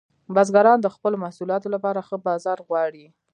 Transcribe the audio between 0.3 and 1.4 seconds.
بزګران د خپلو